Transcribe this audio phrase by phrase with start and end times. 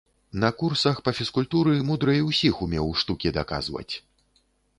[0.43, 3.91] На курсах па фізкультуры мудрэй усіх умеў штукі даказваць.